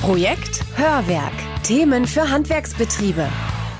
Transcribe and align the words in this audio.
Projekt 0.00 0.62
Hörwerk. 0.76 1.34
Themen 1.62 2.06
für 2.06 2.30
Handwerksbetriebe. 2.30 3.28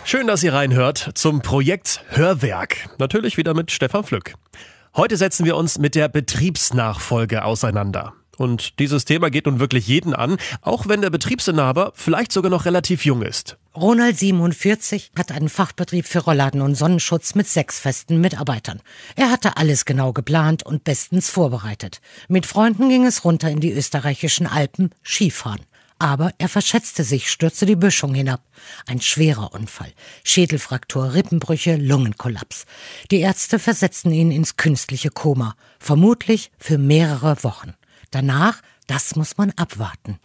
Schön, 0.04 0.26
dass 0.26 0.42
ihr 0.42 0.52
reinhört 0.52 1.12
zum 1.14 1.40
Projekt 1.40 2.04
Hörwerk. 2.10 2.90
Natürlich 2.98 3.38
wieder 3.38 3.54
mit 3.54 3.70
Stefan 3.70 4.04
Flück. 4.04 4.34
Heute 4.94 5.16
setzen 5.16 5.46
wir 5.46 5.56
uns 5.56 5.78
mit 5.78 5.94
der 5.94 6.08
Betriebsnachfolge 6.08 7.42
auseinander. 7.42 8.12
Und 8.36 8.78
dieses 8.78 9.06
Thema 9.06 9.30
geht 9.30 9.46
nun 9.46 9.60
wirklich 9.60 9.88
jeden 9.88 10.12
an, 10.12 10.36
auch 10.60 10.88
wenn 10.88 11.00
der 11.00 11.08
Betriebsinhaber 11.08 11.92
vielleicht 11.94 12.32
sogar 12.32 12.50
noch 12.50 12.66
relativ 12.66 13.06
jung 13.06 13.22
ist. 13.22 13.56
Ronald 13.74 14.18
47 14.18 15.12
hat 15.16 15.32
einen 15.32 15.48
Fachbetrieb 15.48 16.06
für 16.06 16.20
Rollladen 16.20 16.60
und 16.60 16.74
Sonnenschutz 16.74 17.34
mit 17.34 17.48
sechs 17.48 17.80
festen 17.80 18.20
Mitarbeitern. 18.20 18.80
Er 19.16 19.30
hatte 19.30 19.56
alles 19.56 19.86
genau 19.86 20.12
geplant 20.12 20.64
und 20.66 20.84
bestens 20.84 21.30
vorbereitet. 21.30 22.00
Mit 22.28 22.44
Freunden 22.44 22.90
ging 22.90 23.06
es 23.06 23.24
runter 23.24 23.50
in 23.50 23.60
die 23.60 23.72
österreichischen 23.72 24.46
Alpen 24.46 24.90
Skifahren. 25.02 25.60
Aber 26.00 26.32
er 26.38 26.48
verschätzte 26.48 27.04
sich, 27.04 27.30
stürzte 27.30 27.66
die 27.66 27.76
Böschung 27.76 28.14
hinab. 28.14 28.42
Ein 28.86 29.02
schwerer 29.02 29.52
Unfall. 29.52 29.92
Schädelfraktur, 30.24 31.12
Rippenbrüche, 31.12 31.76
Lungenkollaps. 31.76 32.64
Die 33.10 33.20
Ärzte 33.20 33.58
versetzten 33.58 34.10
ihn 34.10 34.30
ins 34.30 34.56
künstliche 34.56 35.10
Koma. 35.10 35.56
Vermutlich 35.78 36.52
für 36.58 36.78
mehrere 36.78 37.44
Wochen. 37.44 37.74
Danach, 38.10 38.62
das 38.86 39.14
muss 39.14 39.36
man 39.36 39.50
abwarten. 39.56 40.18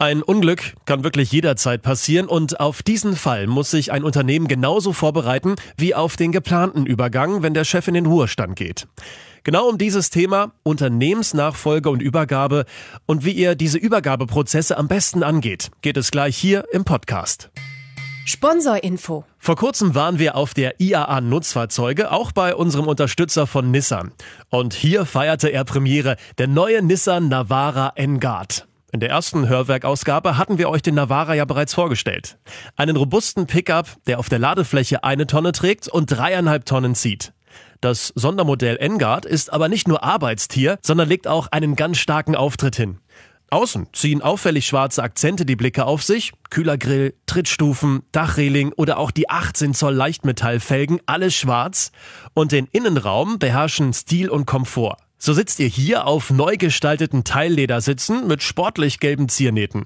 Ein 0.00 0.22
Unglück 0.22 0.76
kann 0.86 1.04
wirklich 1.04 1.30
jederzeit 1.30 1.82
passieren 1.82 2.26
und 2.26 2.58
auf 2.58 2.82
diesen 2.82 3.16
Fall 3.16 3.46
muss 3.46 3.70
sich 3.70 3.92
ein 3.92 4.02
Unternehmen 4.02 4.48
genauso 4.48 4.94
vorbereiten 4.94 5.56
wie 5.76 5.94
auf 5.94 6.16
den 6.16 6.32
geplanten 6.32 6.86
Übergang, 6.86 7.42
wenn 7.42 7.52
der 7.52 7.64
Chef 7.64 7.86
in 7.86 7.92
den 7.92 8.06
Ruhestand 8.06 8.56
geht. 8.56 8.88
Genau 9.44 9.68
um 9.68 9.76
dieses 9.76 10.08
Thema 10.08 10.52
Unternehmensnachfolge 10.62 11.90
und 11.90 12.00
Übergabe 12.00 12.64
und 13.04 13.26
wie 13.26 13.32
ihr 13.32 13.54
diese 13.54 13.76
Übergabeprozesse 13.76 14.78
am 14.78 14.88
besten 14.88 15.22
angeht, 15.22 15.70
geht 15.82 15.98
es 15.98 16.10
gleich 16.10 16.34
hier 16.34 16.64
im 16.72 16.86
Podcast. 16.86 17.50
Sponsorinfo. 18.24 19.26
Vor 19.38 19.56
kurzem 19.56 19.94
waren 19.94 20.18
wir 20.18 20.34
auf 20.34 20.54
der 20.54 20.80
IAA 20.80 21.20
Nutzfahrzeuge, 21.20 22.10
auch 22.10 22.32
bei 22.32 22.54
unserem 22.54 22.86
Unterstützer 22.86 23.46
von 23.46 23.70
Nissan. 23.70 24.12
Und 24.48 24.72
hier 24.72 25.04
feierte 25.04 25.50
er 25.50 25.64
Premiere, 25.64 26.16
der 26.38 26.46
neue 26.46 26.80
Nissan 26.80 27.28
Navara 27.28 27.92
N-Guard. 27.96 28.66
In 28.92 28.98
der 29.00 29.10
ersten 29.10 29.48
Hörwerkausgabe 29.48 30.36
hatten 30.36 30.58
wir 30.58 30.68
euch 30.68 30.82
den 30.82 30.96
Navara 30.96 31.34
ja 31.34 31.44
bereits 31.44 31.74
vorgestellt. 31.74 32.38
Einen 32.76 32.96
robusten 32.96 33.46
Pickup, 33.46 33.86
der 34.06 34.18
auf 34.18 34.28
der 34.28 34.40
Ladefläche 34.40 35.04
eine 35.04 35.28
Tonne 35.28 35.52
trägt 35.52 35.86
und 35.86 36.06
dreieinhalb 36.06 36.64
Tonnen 36.64 36.96
zieht. 36.96 37.32
Das 37.80 38.12
Sondermodell 38.16 38.76
N-Guard 38.76 39.26
ist 39.26 39.52
aber 39.52 39.68
nicht 39.68 39.86
nur 39.86 40.02
Arbeitstier, 40.02 40.78
sondern 40.82 41.08
legt 41.08 41.28
auch 41.28 41.46
einen 41.52 41.76
ganz 41.76 41.98
starken 41.98 42.34
Auftritt 42.34 42.76
hin. 42.76 42.98
Außen 43.50 43.88
ziehen 43.92 44.22
auffällig 44.22 44.66
schwarze 44.66 45.02
Akzente 45.02 45.44
die 45.44 45.56
Blicke 45.56 45.84
auf 45.84 46.02
sich. 46.02 46.32
Kühlergrill, 46.50 47.14
Trittstufen, 47.26 48.02
Dachreling 48.12 48.72
oder 48.72 48.98
auch 48.98 49.10
die 49.10 49.28
18 49.28 49.74
Zoll 49.74 49.94
Leichtmetallfelgen, 49.94 51.00
alles 51.06 51.34
schwarz. 51.34 51.90
Und 52.34 52.52
den 52.52 52.66
Innenraum 52.66 53.38
beherrschen 53.38 53.92
Stil 53.92 54.28
und 54.28 54.46
Komfort. 54.46 54.96
So 55.22 55.34
sitzt 55.34 55.60
ihr 55.60 55.68
hier 55.68 56.06
auf 56.06 56.30
neu 56.30 56.56
gestalteten 56.56 57.24
Teilledersitzen 57.24 58.26
mit 58.26 58.42
sportlich 58.42 59.00
gelben 59.00 59.28
Ziernähten. 59.28 59.84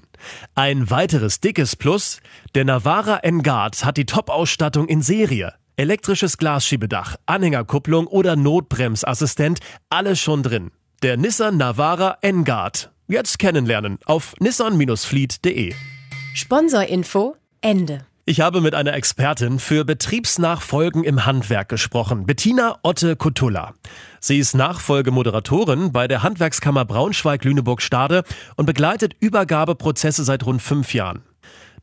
Ein 0.55 0.89
weiteres 0.89 1.41
dickes 1.41 1.75
Plus, 1.75 2.21
der 2.55 2.63
Navara 2.63 3.17
N-Guard 3.17 3.83
hat 3.83 3.97
die 3.97 4.05
Top-Ausstattung 4.05 4.87
in 4.87 5.01
Serie. 5.01 5.53
Elektrisches 5.75 6.37
Glasschiebedach, 6.37 7.17
Anhängerkupplung 7.25 8.07
oder 8.07 8.37
Notbremsassistent, 8.37 9.59
alles 9.89 10.21
schon 10.21 10.41
drin. 10.41 10.71
Der 11.03 11.17
Nissan 11.17 11.57
Navara 11.57 12.17
N-Guard. 12.21 12.91
Jetzt 13.09 13.37
kennenlernen 13.37 13.99
auf 14.05 14.35
nissan-fleet.de. 14.39 15.73
Sponsorinfo 16.33 17.35
Ende. 17.59 18.05
Ich 18.27 18.41
habe 18.41 18.59
mit 18.59 18.73
einer 18.73 18.95
Expertin 18.95 19.59
für 19.59 19.85
Betriebsnachfolgen 19.85 21.03
im 21.03 21.27
Handwerk 21.27 21.69
gesprochen, 21.69 22.25
Bettina 22.25 22.79
Otte 22.81 23.15
Kutulla. 23.15 23.75
Sie 24.19 24.39
ist 24.39 24.55
Nachfolgemoderatorin 24.55 25.91
bei 25.91 26.07
der 26.07 26.23
Handwerkskammer 26.23 26.85
Braunschweig-Lüneburg-Stade 26.85 28.23
und 28.55 28.65
begleitet 28.65 29.13
Übergabeprozesse 29.19 30.23
seit 30.23 30.43
rund 30.43 30.63
fünf 30.63 30.95
Jahren. 30.95 31.21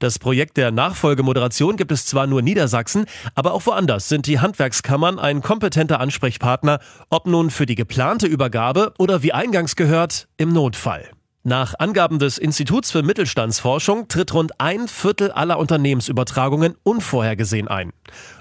Das 0.00 0.19
Projekt 0.19 0.56
der 0.56 0.72
Nachfolgemoderation 0.72 1.76
gibt 1.76 1.92
es 1.92 2.06
zwar 2.06 2.26
nur 2.26 2.41
in 2.41 2.47
Niedersachsen, 2.47 3.06
aber 3.36 3.54
auch 3.54 3.64
woanders 3.66 4.08
sind 4.08 4.26
die 4.26 4.41
Handwerkskammern 4.41 5.20
ein 5.20 5.42
kompetenter 5.42 6.00
Ansprechpartner, 6.00 6.81
ob 7.08 7.28
nun 7.28 7.52
für 7.52 7.66
die 7.66 7.76
geplante 7.76 8.26
Übergabe 8.26 8.94
oder 8.98 9.22
wie 9.22 9.32
eingangs 9.32 9.76
gehört, 9.76 10.26
im 10.38 10.52
Notfall. 10.52 11.08
Nach 11.44 11.75
Angaben 11.80 12.20
des 12.20 12.38
Instituts 12.38 12.92
für 12.92 13.03
Mittelstandsforschung 13.03 14.06
tritt 14.06 14.32
rund 14.32 14.60
ein 14.60 14.86
Viertel 14.86 15.32
aller 15.32 15.58
Unternehmensübertragungen 15.58 16.76
unvorhergesehen 16.84 17.66
ein. 17.66 17.92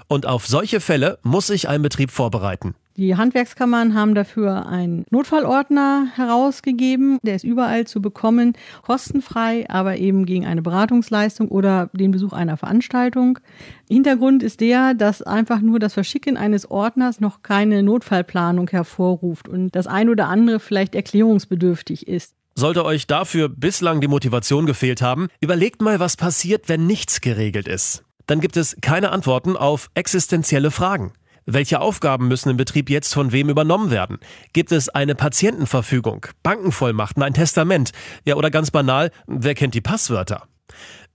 Und 0.06 0.24
auf 0.24 0.46
solche 0.46 0.78
Fälle 0.78 1.18
muss 1.24 1.48
sich 1.48 1.68
ein 1.68 1.82
Betrieb 1.82 2.12
vorbereiten. 2.12 2.76
Die 2.96 3.16
Handwerkskammern 3.16 3.94
haben 3.94 4.14
dafür 4.14 4.66
einen 4.66 5.04
Notfallordner 5.10 6.12
herausgegeben. 6.14 7.18
Der 7.22 7.34
ist 7.34 7.44
überall 7.44 7.88
zu 7.88 8.00
bekommen, 8.00 8.52
kostenfrei, 8.82 9.68
aber 9.68 9.96
eben 9.96 10.24
gegen 10.24 10.46
eine 10.46 10.62
Beratungsleistung 10.62 11.48
oder 11.48 11.90
den 11.94 12.12
Besuch 12.12 12.32
einer 12.32 12.56
Veranstaltung. 12.56 13.40
Hintergrund 13.88 14.44
ist 14.44 14.60
der, 14.60 14.94
dass 14.94 15.22
einfach 15.22 15.60
nur 15.60 15.80
das 15.80 15.94
Verschicken 15.94 16.36
eines 16.36 16.70
Ordners 16.70 17.18
noch 17.18 17.42
keine 17.42 17.82
Notfallplanung 17.82 18.70
hervorruft 18.70 19.48
und 19.48 19.74
das 19.74 19.88
ein 19.88 20.08
oder 20.08 20.28
andere 20.28 20.60
vielleicht 20.60 20.94
erklärungsbedürftig 20.94 22.06
ist. 22.06 22.36
Sollte 22.54 22.84
euch 22.84 23.06
dafür 23.06 23.48
bislang 23.48 24.00
die 24.00 24.08
Motivation 24.08 24.66
gefehlt 24.66 25.00
haben, 25.00 25.28
überlegt 25.40 25.80
mal, 25.80 26.00
was 26.00 26.16
passiert, 26.16 26.68
wenn 26.68 26.86
nichts 26.86 27.20
geregelt 27.20 27.66
ist. 27.66 28.04
Dann 28.26 28.40
gibt 28.40 28.56
es 28.56 28.76
keine 28.80 29.10
Antworten 29.10 29.56
auf 29.56 29.90
existenzielle 29.94 30.70
Fragen. 30.70 31.12
Welche 31.44 31.80
Aufgaben 31.80 32.28
müssen 32.28 32.50
im 32.50 32.56
Betrieb 32.56 32.88
jetzt 32.88 33.12
von 33.14 33.32
wem 33.32 33.48
übernommen 33.48 33.90
werden? 33.90 34.18
Gibt 34.52 34.70
es 34.70 34.88
eine 34.88 35.14
Patientenverfügung, 35.14 36.26
Bankenvollmachten, 36.42 37.22
ein 37.22 37.34
Testament? 37.34 37.90
Ja, 38.24 38.36
oder 38.36 38.50
ganz 38.50 38.70
banal, 38.70 39.10
wer 39.26 39.54
kennt 39.54 39.74
die 39.74 39.80
Passwörter? 39.80 40.46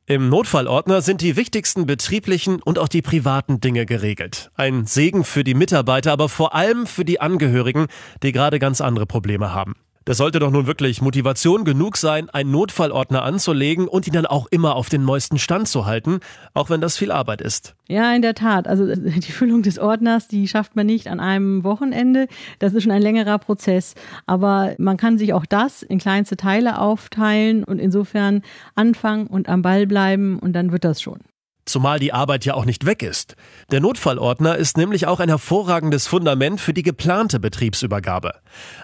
Im 0.06 0.30
Notfallordner 0.30 1.02
sind 1.02 1.22
die 1.22 1.36
wichtigsten 1.36 1.86
betrieblichen 1.86 2.62
und 2.62 2.80
auch 2.80 2.88
die 2.88 3.02
privaten 3.02 3.60
Dinge 3.62 3.86
geregelt. 3.86 4.52
Ein 4.56 4.86
Segen 4.86 5.24
für 5.24 5.44
die 5.44 5.54
Mitarbeiter, 5.54 6.12
aber 6.12 6.30
vor 6.30 6.56
allem 6.56 6.88
für 6.88 7.06
die 7.06 7.22
Angehörigen, 7.22 7.88
die 8.24 8.32
gerade 8.32 8.60
ganz 8.60 8.82
andere 8.82 9.06
Probleme 9.06 9.54
haben. 9.54 9.76
Das 10.08 10.16
sollte 10.16 10.40
doch 10.40 10.52
nun 10.52 10.68
wirklich 10.68 11.02
Motivation 11.02 11.66
genug 11.66 11.98
sein, 11.98 12.30
einen 12.30 12.50
Notfallordner 12.50 13.24
anzulegen 13.24 13.90
und 13.90 14.08
ihn 14.08 14.14
dann 14.14 14.26
auch 14.26 14.48
immer 14.50 14.78
auf 14.78 14.88
den 14.88 15.04
neuesten 15.04 15.38
Stand 15.38 15.68
zu 15.68 15.86
halten, 15.86 16.22
auch 16.54 16.70
wenn 16.70 16.80
das 16.80 16.96
viel 16.96 17.12
Arbeit 17.12 17.42
ist. 17.42 17.76
Ja, 17.90 18.16
in 18.16 18.22
der 18.22 18.34
Tat. 18.34 18.70
Also 18.70 18.86
die 18.96 19.32
Füllung 19.34 19.64
des 19.64 19.78
Ordners, 19.78 20.30
die 20.30 20.48
schafft 20.48 20.78
man 20.78 20.86
nicht 20.86 21.10
an 21.10 21.20
einem 21.20 21.66
Wochenende. 21.66 22.30
Das 22.60 22.74
ist 22.74 22.84
schon 22.84 22.94
ein 22.94 23.02
längerer 23.02 23.38
Prozess. 23.38 23.96
Aber 24.26 24.76
man 24.78 24.96
kann 24.96 25.18
sich 25.18 25.34
auch 25.34 25.46
das 25.46 25.84
in 25.84 26.00
kleinste 26.00 26.38
Teile 26.38 26.80
aufteilen 26.80 27.66
und 27.66 27.80
insofern 27.80 28.44
anfangen 28.76 29.28
und 29.28 29.50
am 29.50 29.62
Ball 29.62 29.88
bleiben 29.88 30.40
und 30.40 30.54
dann 30.54 30.72
wird 30.72 30.86
das 30.86 31.02
schon. 31.02 31.20
Zumal 31.68 32.00
die 32.00 32.14
Arbeit 32.14 32.46
ja 32.46 32.54
auch 32.54 32.64
nicht 32.64 32.86
weg 32.86 33.04
ist. 33.04 33.36
Der 33.72 33.82
Notfallordner 33.82 34.56
ist 34.56 34.78
nämlich 34.78 35.06
auch 35.06 35.20
ein 35.20 35.28
hervorragendes 35.28 36.08
Fundament 36.08 36.62
für 36.62 36.74
die 36.74 36.82
geplante 36.82 37.42
Betriebsübergabe. 37.42 38.36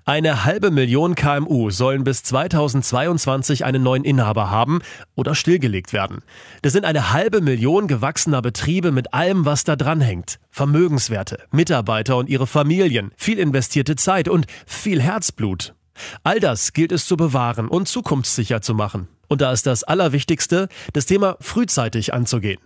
Eine 0.04 0.44
halbe 0.44 0.70
Million 0.70 1.16
KMU 1.16 1.72
sollen 1.72 2.04
bis 2.04 2.24
2022 2.24 3.64
einen 3.64 3.84
neuen 3.84 4.04
Inhaber 4.04 4.52
haben 4.52 4.82
oder 5.16 5.34
stillgelegt 5.34 5.94
werden. 5.94 6.24
Das 6.62 6.74
sind 6.74 6.84
eine 6.84 7.14
halbe 7.14 7.40
Million 7.40 7.88
gewachsener 7.88 8.42
Betriebe 8.42 8.92
mit 8.92 9.14
allem, 9.14 9.46
was 9.46 9.64
da 9.64 9.78
dranhängt. 9.78 10.40
Vermögenswerte, 10.52 11.40
Mitarbeiter 11.52 12.18
und 12.18 12.28
ihre 12.28 12.48
Familien, 12.48 13.12
viel 13.16 13.40
investierte 13.40 13.96
Zeit 13.96 14.28
und 14.28 14.46
viel 14.66 15.02
Herzblut. 15.02 15.74
All 16.24 16.42
das 16.42 16.74
gilt 16.74 16.92
es 16.92 17.08
zu 17.08 17.16
bewahren 17.16 17.70
und 17.70 17.88
zukunftssicher 17.88 18.62
zu 18.62 18.74
machen. 18.74 19.08
Und 19.30 19.40
da 19.40 19.54
ist 19.54 19.66
das 19.66 19.86
Allerwichtigste, 19.86 20.68
das 20.92 21.06
Thema 21.06 21.38
frühzeitig 21.40 22.14
anzugehen. 22.14 22.60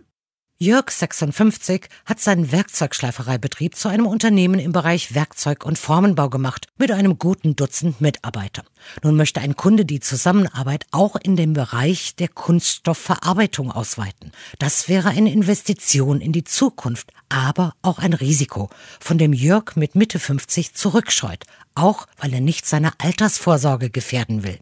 Jörg 0.60 0.90
56 0.90 1.88
hat 2.06 2.20
seinen 2.20 2.52
Werkzeugschleifereibetrieb 2.52 3.76
zu 3.76 3.90
einem 3.90 4.08
Unternehmen 4.08 4.60
im 4.60 4.72
Bereich 4.72 5.14
Werkzeug- 5.14 5.64
und 5.64 5.78
Formenbau 5.78 6.32
gemacht, 6.32 6.66
mit 6.80 6.90
einem 6.90 7.20
guten 7.20 7.56
Dutzend 7.56 8.02
Mitarbeiter. 8.02 8.64
Nun 9.04 9.18
möchte 9.18 9.40
ein 9.40 9.56
Kunde 9.56 9.86
die 9.86 10.00
Zusammenarbeit 10.00 10.88
auch 10.90 11.16
in 11.16 11.36
dem 11.36 11.54
Bereich 11.54 12.16
der 12.16 12.30
Kunststoffverarbeitung 12.30 13.72
ausweiten. 13.72 14.32
Das 14.58 14.90
wäre 14.90 15.10
eine 15.10 15.32
Investition 15.32 16.22
in 16.22 16.32
die 16.32 16.44
Zukunft, 16.44 17.12
aber 17.30 17.76
auch 17.84 18.00
ein 18.00 18.14
Risiko, 18.14 18.72
von 19.00 19.20
dem 19.20 19.34
Jörg 19.34 19.76
mit 19.76 19.94
Mitte 19.94 20.18
50 20.18 20.74
zurückscheut, 20.74 21.44
auch 21.76 22.08
weil 22.18 22.34
er 22.34 22.42
nicht 22.42 22.66
seine 22.66 22.94
Altersvorsorge 22.98 23.92
gefährden 23.92 24.42
will. 24.42 24.58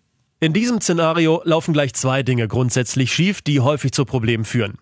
In 0.46 0.54
diesem 0.54 0.80
Szenario 0.80 1.42
laufen 1.44 1.74
gleich 1.74 1.96
zwei 1.96 2.22
Dinge 2.22 2.48
grundsätzlich 2.48 3.12
schief, 3.12 3.42
die 3.42 3.62
häufig 3.62 3.94
zu 3.94 4.06
Problemen 4.06 4.46
führen. 4.46 4.78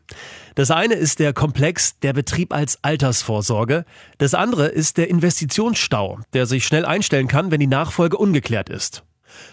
Das 0.56 0.72
eine 0.72 0.96
ist 0.96 1.20
der 1.20 1.32
Komplex 1.32 1.98
der 2.00 2.12
Betrieb 2.12 2.54
als 2.54 2.84
Altersvorsorge. 2.84 3.86
Das 4.18 4.34
andere 4.34 4.68
ist 4.68 4.98
der 4.98 5.10
Investitionsstau, 5.10 6.20
der 6.34 6.48
sich 6.48 6.66
schnell 6.66 6.84
einstellen 6.84 7.30
kann, 7.30 7.50
wenn 7.50 7.62
die 7.62 7.68
Nachfolge 7.68 8.18
ungeklärt 8.18 8.68
ist. 8.68 9.06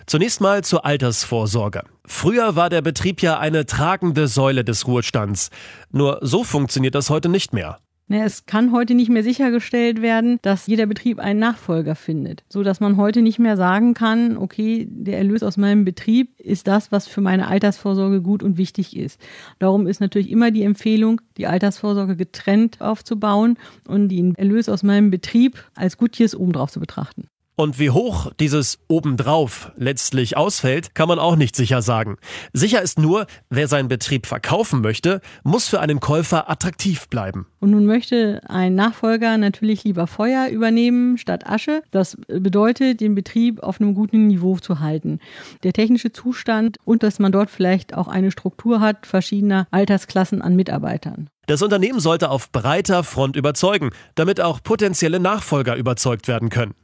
Zunächst 0.07 0.41
mal 0.41 0.65
zur 0.65 0.85
Altersvorsorge. 0.85 1.85
Früher 2.05 2.57
war 2.57 2.71
der 2.71 2.83
Betrieb 2.83 3.23
ja 3.23 3.39
eine 3.39 3.65
tragende 3.65 4.27
Säule 4.27 4.65
des 4.65 4.89
Ruhestands. 4.89 5.51
Nur 5.93 6.19
so 6.23 6.43
funktioniert 6.43 6.97
das 6.97 7.09
heute 7.09 7.29
nicht 7.29 7.53
mehr. 7.53 7.79
Es 8.13 8.45
kann 8.45 8.73
heute 8.73 8.95
nicht 8.95 9.09
mehr 9.09 9.23
sichergestellt 9.23 10.03
werden, 10.03 10.41
dass 10.43 10.67
jeder 10.67 10.87
Betrieb 10.87 11.21
einen 11.21 11.39
Nachfolger 11.39 11.95
findet, 11.95 12.43
so 12.49 12.65
dass 12.65 12.81
man 12.81 12.97
heute 12.97 13.23
nicht 13.23 13.39
mehr 13.39 13.57
sagen 13.57 13.95
kann, 13.95 14.37
okay, 14.37 14.89
der 14.91 15.19
Erlös 15.19 15.45
aus 15.45 15.57
meinem 15.57 15.85
Betrieb 15.85 16.39
ist 16.41 16.67
das, 16.67 16.91
was 16.91 17.07
für 17.07 17.21
meine 17.21 17.47
Altersvorsorge 17.47 18.21
gut 18.21 18.43
und 18.43 18.59
wichtig 18.59 18.97
ist. 18.97 19.21
Darum 19.61 19.87
ist 19.87 20.01
natürlich 20.01 20.31
immer 20.31 20.51
die 20.51 20.65
Empfehlung, 20.65 21.21
die 21.37 21.47
Altersvorsorge 21.47 22.17
getrennt 22.17 22.81
aufzubauen 22.81 23.57
und 23.87 24.09
den 24.09 24.35
Erlös 24.35 24.69
aus 24.69 24.83
meinem 24.83 25.13
Betrieb 25.13 25.65
als 25.77 25.97
Gutjes 25.97 26.35
obendrauf 26.35 26.73
zu 26.73 26.81
betrachten. 26.81 27.29
Und 27.61 27.79
wie 27.79 27.91
hoch 27.91 28.33
dieses 28.41 28.79
obendrauf 28.89 29.71
letztlich 29.77 30.35
ausfällt, 30.35 30.95
kann 30.95 31.09
man 31.09 31.19
auch 31.19 31.37
nicht 31.37 31.55
sicher 31.55 31.83
sagen. 31.83 32.17
Sicher 32.55 32.81
ist 32.81 32.99
nur, 32.99 33.27
wer 33.51 33.69
seinen 33.69 33.89
Betrieb 33.89 34.25
verkaufen 34.25 34.81
möchte, 34.81 35.21
muss 35.43 35.69
für 35.69 35.79
einen 35.79 36.01
Käufer 36.01 36.49
attraktiv 36.49 37.07
bleiben. 37.11 37.49
Und 37.59 37.73
nun 37.73 37.85
möchte 37.85 38.41
ein 38.49 38.75
Nachfolger 38.77 39.37
natürlich 39.37 39.85
lieber 39.85 40.07
Feuer 40.07 40.49
übernehmen 40.49 41.19
statt 41.19 41.47
Asche. 41.47 41.83
Das 41.91 42.17
bedeutet, 42.29 43.03
den 43.03 43.15
Betrieb 43.15 43.63
auf 43.63 43.79
einem 43.79 43.93
guten 43.93 44.29
Niveau 44.29 44.57
zu 44.57 44.81
halten. 44.81 45.19
Der 45.63 45.75
technische 45.75 46.13
Zustand 46.13 46.79
und 46.87 47.03
dass 47.03 47.19
man 47.19 47.31
dort 47.31 47.51
vielleicht 47.51 47.93
auch 47.93 48.09
eine 48.09 48.31
Struktur 48.31 48.81
hat 48.81 49.05
verschiedener 49.05 49.67
Altersklassen 49.71 50.41
an 50.41 50.57
Mitarbeitern. 50.57 51.29
Das 51.51 51.63
Unternehmen 51.63 51.99
sollte 51.99 52.31
auf 52.31 52.53
breiter 52.53 53.03
Front 53.03 53.35
überzeugen, 53.35 53.91
damit 54.15 54.41
auch 54.41 54.63
potenzielle 54.63 55.19
Nachfolger 55.19 55.75
überzeugt 55.75 56.29
werden 56.29 56.49
können. 56.49 56.77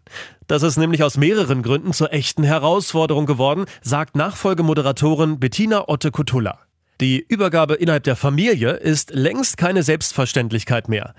Das 0.49 0.65
ist 0.65 0.77
nämlich 0.77 1.05
aus 1.05 1.17
mehreren 1.17 1.63
Gründen 1.63 1.93
zur 1.93 2.13
echten 2.13 2.43
Herausforderung 2.43 3.27
geworden, 3.27 3.67
sagt 3.81 4.17
Nachfolgemoderatorin 4.17 5.39
Bettina 5.39 5.89
Otte-Kutulla. 5.89 6.59
Die 7.01 7.25
Übergabe 7.29 7.75
innerhalb 7.75 8.03
der 8.03 8.17
Familie 8.17 8.73
ist 8.73 9.15
längst 9.15 9.57
keine 9.57 9.85
Selbstverständlichkeit 9.85 10.89
mehr. 10.89 11.15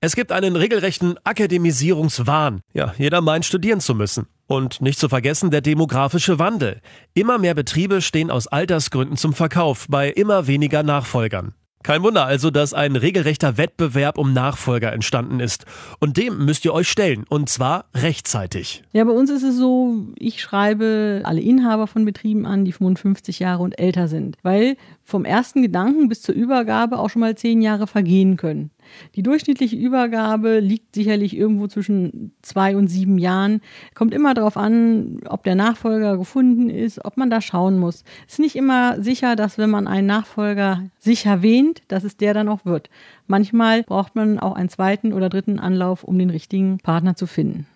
Es 0.00 0.16
gibt 0.16 0.32
einen 0.32 0.56
regelrechten 0.56 1.18
Akademisierungswahn. 1.22 2.62
Ja, 2.74 2.94
jeder 2.98 3.20
meint 3.20 3.44
studieren 3.44 3.78
zu 3.78 3.94
müssen. 3.94 4.26
Und 4.48 4.80
nicht 4.80 4.98
zu 4.98 5.08
vergessen 5.08 5.52
der 5.52 5.60
demografische 5.60 6.40
Wandel. 6.40 6.80
Immer 7.14 7.38
mehr 7.38 7.54
Betriebe 7.54 8.02
stehen 8.02 8.32
aus 8.32 8.48
Altersgründen 8.48 9.16
zum 9.16 9.34
Verkauf 9.34 9.86
bei 9.88 10.10
immer 10.10 10.48
weniger 10.48 10.82
Nachfolgern. 10.82 11.54
Kein 11.82 12.02
Wunder 12.02 12.26
also, 12.26 12.50
dass 12.50 12.74
ein 12.74 12.96
regelrechter 12.96 13.56
Wettbewerb 13.56 14.18
um 14.18 14.32
Nachfolger 14.32 14.92
entstanden 14.92 15.40
ist. 15.40 15.64
Und 16.00 16.16
dem 16.16 16.44
müsst 16.44 16.64
ihr 16.64 16.74
euch 16.74 16.88
stellen. 16.88 17.24
Und 17.28 17.48
zwar 17.48 17.86
rechtzeitig. 17.94 18.82
Ja, 18.92 19.04
bei 19.04 19.12
uns 19.12 19.30
ist 19.30 19.44
es 19.44 19.56
so, 19.56 20.06
ich 20.16 20.40
schreibe 20.40 21.22
alle 21.24 21.40
Inhaber 21.40 21.86
von 21.86 22.04
Betrieben 22.04 22.46
an, 22.46 22.64
die 22.64 22.72
55 22.72 23.38
Jahre 23.38 23.62
und 23.62 23.78
älter 23.78 24.08
sind. 24.08 24.36
Weil 24.42 24.76
vom 25.04 25.24
ersten 25.24 25.62
Gedanken 25.62 26.08
bis 26.08 26.20
zur 26.20 26.34
Übergabe 26.34 26.98
auch 26.98 27.10
schon 27.10 27.20
mal 27.20 27.36
zehn 27.36 27.62
Jahre 27.62 27.86
vergehen 27.86 28.36
können. 28.36 28.70
Die 29.14 29.22
durchschnittliche 29.22 29.76
Übergabe 29.76 30.60
liegt 30.60 30.94
sicherlich 30.94 31.36
irgendwo 31.36 31.66
zwischen 31.66 32.32
zwei 32.42 32.76
und 32.76 32.88
sieben 32.88 33.18
Jahren. 33.18 33.60
Kommt 33.94 34.14
immer 34.14 34.34
darauf 34.34 34.56
an, 34.56 35.20
ob 35.26 35.44
der 35.44 35.54
Nachfolger 35.54 36.16
gefunden 36.16 36.70
ist, 36.70 37.04
ob 37.04 37.16
man 37.16 37.30
da 37.30 37.40
schauen 37.40 37.78
muss. 37.78 38.04
Es 38.26 38.34
ist 38.34 38.40
nicht 38.40 38.56
immer 38.56 39.02
sicher, 39.02 39.36
dass 39.36 39.58
wenn 39.58 39.70
man 39.70 39.86
einen 39.86 40.06
Nachfolger 40.06 40.84
sich 40.98 41.26
erwähnt, 41.26 41.82
dass 41.88 42.04
es 42.04 42.16
der 42.16 42.34
dann 42.34 42.48
auch 42.48 42.64
wird. 42.64 42.90
Manchmal 43.26 43.82
braucht 43.82 44.14
man 44.14 44.38
auch 44.38 44.54
einen 44.54 44.68
zweiten 44.68 45.12
oder 45.12 45.28
dritten 45.28 45.58
Anlauf, 45.58 46.04
um 46.04 46.18
den 46.18 46.30
richtigen 46.30 46.78
Partner 46.78 47.16
zu 47.16 47.26
finden. 47.26 47.66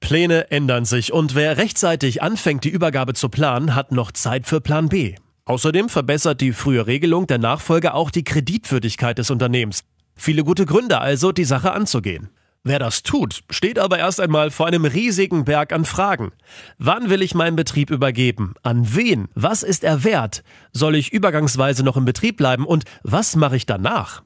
Pläne 0.00 0.50
ändern 0.50 0.84
sich 0.84 1.12
und 1.12 1.34
wer 1.34 1.56
rechtzeitig 1.56 2.22
anfängt, 2.22 2.64
die 2.64 2.70
Übergabe 2.70 3.14
zu 3.14 3.28
planen, 3.28 3.74
hat 3.74 3.92
noch 3.92 4.10
Zeit 4.10 4.46
für 4.46 4.60
Plan 4.60 4.88
B. 4.88 5.14
Außerdem 5.44 5.88
verbessert 5.88 6.40
die 6.40 6.52
frühe 6.52 6.86
Regelung 6.86 7.26
der 7.26 7.38
Nachfolge 7.38 7.94
auch 7.94 8.10
die 8.10 8.24
Kreditwürdigkeit 8.24 9.18
des 9.18 9.30
Unternehmens. 9.30 9.84
Viele 10.24 10.44
gute 10.44 10.66
Gründe 10.66 11.00
also, 11.00 11.32
die 11.32 11.42
Sache 11.42 11.72
anzugehen. 11.72 12.28
Wer 12.62 12.78
das 12.78 13.02
tut, 13.02 13.42
steht 13.50 13.76
aber 13.76 13.98
erst 13.98 14.20
einmal 14.20 14.52
vor 14.52 14.68
einem 14.68 14.84
riesigen 14.84 15.44
Berg 15.44 15.72
an 15.72 15.84
Fragen. 15.84 16.30
Wann 16.78 17.10
will 17.10 17.22
ich 17.22 17.34
meinen 17.34 17.56
Betrieb 17.56 17.90
übergeben? 17.90 18.54
An 18.62 18.94
wen? 18.94 19.26
Was 19.34 19.64
ist 19.64 19.82
er 19.82 20.04
wert? 20.04 20.44
Soll 20.70 20.94
ich 20.94 21.12
übergangsweise 21.12 21.82
noch 21.82 21.96
im 21.96 22.04
Betrieb 22.04 22.36
bleiben? 22.36 22.66
Und 22.66 22.84
was 23.02 23.34
mache 23.34 23.56
ich 23.56 23.66
danach? 23.66 24.22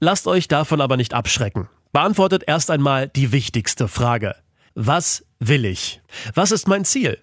Lasst 0.00 0.26
euch 0.26 0.48
davon 0.48 0.80
aber 0.80 0.96
nicht 0.96 1.12
abschrecken. 1.12 1.68
Beantwortet 1.92 2.44
erst 2.46 2.70
einmal 2.70 3.08
die 3.08 3.30
wichtigste 3.30 3.88
Frage. 3.88 4.36
Was 4.74 5.26
will 5.38 5.66
ich? 5.66 6.00
Was 6.32 6.50
ist 6.50 6.66
mein 6.66 6.86
Ziel? 6.86 7.18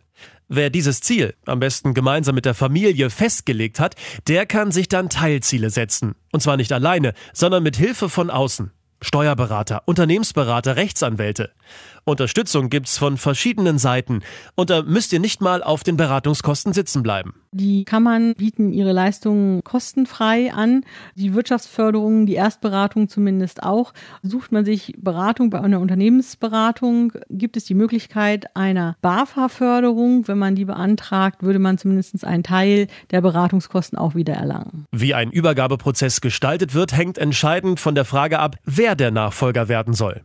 Wer 0.55 0.69
dieses 0.69 1.01
Ziel, 1.01 1.33
am 1.47 1.59
besten 1.59 1.95
gemeinsam 1.95 2.35
mit 2.35 2.45
der 2.45 2.53
Familie, 2.53 3.09
festgelegt 3.09 3.79
hat, 3.79 3.95
der 4.27 4.45
kann 4.45 4.71
sich 4.71 4.87
dann 4.87 5.09
Teilziele 5.09 5.71
setzen. 5.71 6.13
Und 6.31 6.41
zwar 6.41 6.57
nicht 6.57 6.71
alleine, 6.71 7.15
sondern 7.33 7.63
mit 7.63 7.75
Hilfe 7.75 8.07
von 8.07 8.29
außen. 8.29 8.71
Steuerberater, 9.03 9.83
Unternehmensberater, 9.85 10.75
Rechtsanwälte. 10.75 11.51
Unterstützung 12.05 12.69
gibt's 12.69 12.97
von 12.97 13.17
verschiedenen 13.17 13.77
Seiten 13.77 14.23
und 14.55 14.69
da 14.69 14.81
müsst 14.81 15.13
ihr 15.13 15.19
nicht 15.19 15.41
mal 15.41 15.63
auf 15.63 15.83
den 15.83 15.95
Beratungskosten 15.95 16.73
sitzen 16.73 17.01
bleiben. 17.01 17.35
Die 17.53 17.85
Kammern 17.85 18.33
bieten 18.35 18.73
ihre 18.73 18.91
Leistungen 18.91 19.63
kostenfrei 19.63 20.51
an, 20.51 20.83
die 21.15 21.33
Wirtschaftsförderung, 21.33 22.25
die 22.25 22.33
Erstberatung 22.33 23.07
zumindest 23.07 23.61
auch. 23.61 23.93
Sucht 24.23 24.51
man 24.51 24.65
sich 24.65 24.95
Beratung 24.97 25.51
bei 25.51 25.61
einer 25.61 25.79
Unternehmensberatung, 25.79 27.13
gibt 27.29 27.55
es 27.55 27.65
die 27.65 27.75
Möglichkeit 27.75 28.55
einer 28.55 28.97
BAFA-Förderung. 29.01 30.27
Wenn 30.27 30.39
man 30.39 30.55
die 30.55 30.65
beantragt, 30.65 31.43
würde 31.43 31.59
man 31.59 31.77
zumindest 31.77 32.25
einen 32.25 32.43
Teil 32.43 32.87
der 33.11 33.21
Beratungskosten 33.21 33.97
auch 33.97 34.15
wieder 34.15 34.33
erlangen. 34.33 34.85
Wie 34.91 35.13
ein 35.13 35.31
Übergabeprozess 35.31 36.21
gestaltet 36.21 36.73
wird, 36.73 36.97
hängt 36.97 37.17
entscheidend 37.17 37.79
von 37.79 37.93
der 37.95 38.05
Frage 38.05 38.39
ab, 38.39 38.57
wer 38.93 38.97
der 38.97 39.11
Nachfolger 39.11 39.69
werden 39.69 39.95
soll. 39.95 40.21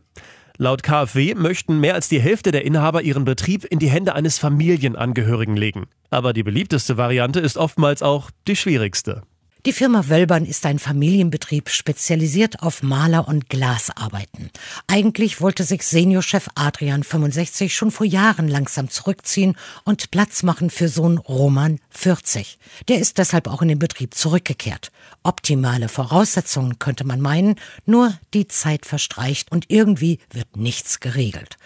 Laut 0.57 0.83
KfW 0.83 1.33
möchten 1.33 1.79
mehr 1.79 1.95
als 1.95 2.07
die 2.07 2.19
Hälfte 2.19 2.51
der 2.51 2.65
Inhaber 2.65 3.01
ihren 3.01 3.25
Betrieb 3.25 3.65
in 3.65 3.79
die 3.79 3.89
Hände 3.89 4.13
eines 4.13 4.37
Familienangehörigen 4.37 5.55
legen. 5.55 5.87
Aber 6.11 6.33
die 6.33 6.43
beliebteste 6.43 6.95
Variante 6.95 7.39
ist 7.39 7.57
oftmals 7.57 8.03
auch 8.03 8.29
die 8.47 8.55
schwierigste. 8.55 9.23
Die 9.65 9.73
Firma 9.73 10.07
Wölbern 10.07 10.45
ist 10.45 10.65
ein 10.65 10.79
Familienbetrieb 10.79 11.69
spezialisiert 11.69 12.63
auf 12.63 12.81
Maler- 12.81 13.27
und 13.27 13.49
Glasarbeiten. 13.49 14.51
Eigentlich 14.87 15.41
wollte 15.41 15.65
sich 15.65 15.83
Seniorchef 15.83 16.47
Adrian 16.55 17.03
65 17.03 17.75
schon 17.75 17.91
vor 17.91 18.05
Jahren 18.05 18.47
langsam 18.47 18.89
zurückziehen 18.89 19.57
und 19.83 20.11
Platz 20.11 20.43
machen 20.43 20.69
für 20.69 20.87
Sohn 20.87 21.17
Roman 21.17 21.81
40. 21.89 22.57
Der 22.87 22.99
ist 22.99 23.17
deshalb 23.17 23.49
auch 23.49 23.61
in 23.61 23.67
den 23.67 23.79
Betrieb 23.79 24.13
zurückgekehrt. 24.13 24.93
Optimale 25.23 25.89
Voraussetzungen 25.89 26.79
könnte 26.79 27.03
man 27.03 27.19
meinen, 27.19 27.55
nur 27.85 28.17
die 28.33 28.47
Zeit 28.47 28.85
verstreicht 28.85 29.51
und 29.51 29.65
irgendwie 29.67 30.19
wird 30.31 30.55
nichts 30.55 31.01
geregelt. 31.01 31.57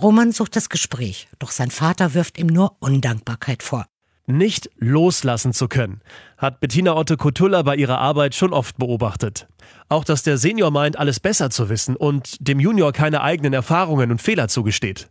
Roman 0.00 0.30
sucht 0.30 0.54
das 0.54 0.68
Gespräch, 0.68 1.26
doch 1.40 1.50
sein 1.50 1.72
Vater 1.72 2.14
wirft 2.14 2.38
ihm 2.38 2.46
nur 2.46 2.76
Undankbarkeit 2.78 3.64
vor 3.64 3.86
nicht 4.30 4.70
loslassen 4.76 5.52
zu 5.52 5.68
können, 5.68 6.00
hat 6.38 6.60
Bettina 6.60 6.96
Otte 6.96 7.16
Kotulla 7.16 7.62
bei 7.62 7.76
ihrer 7.76 7.98
Arbeit 7.98 8.34
schon 8.34 8.52
oft 8.52 8.76
beobachtet. 8.78 9.46
Auch 9.88 10.04
dass 10.04 10.22
der 10.22 10.38
Senior 10.38 10.70
meint, 10.70 10.98
alles 10.98 11.20
besser 11.20 11.50
zu 11.50 11.68
wissen 11.68 11.96
und 11.96 12.36
dem 12.40 12.60
Junior 12.60 12.92
keine 12.92 13.22
eigenen 13.22 13.52
Erfahrungen 13.52 14.10
und 14.10 14.22
Fehler 14.22 14.48
zugesteht. 14.48 15.08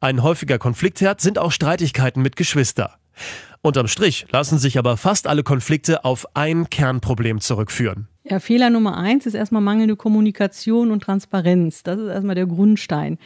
Ein 0.00 0.22
häufiger 0.22 0.58
Konfliktherd 0.58 1.20
sind 1.20 1.38
auch 1.38 1.52
Streitigkeiten 1.52 2.22
mit 2.22 2.36
Geschwister. 2.36 2.98
Unterm 3.64 3.88
Strich 3.88 4.26
lassen 4.30 4.58
sich 4.58 4.76
aber 4.76 4.98
fast 4.98 5.26
alle 5.26 5.42
Konflikte 5.42 6.04
auf 6.04 6.26
ein 6.34 6.68
Kernproblem 6.68 7.40
zurückführen. 7.40 8.08
Ja, 8.22 8.38
Fehler 8.38 8.68
Nummer 8.68 8.98
eins 8.98 9.24
ist 9.24 9.32
erstmal 9.32 9.62
mangelnde 9.62 9.96
Kommunikation 9.96 10.90
und 10.90 11.02
Transparenz. 11.02 11.82
Das 11.82 11.98
ist 11.98 12.08
erstmal 12.08 12.34
der 12.34 12.44
Grundstein. 12.44 13.16